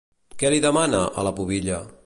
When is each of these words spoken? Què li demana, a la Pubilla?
Què 0.43 0.51
li 0.53 0.61
demana, 0.63 1.03
a 1.23 1.27
la 1.29 1.37
Pubilla? 1.41 1.83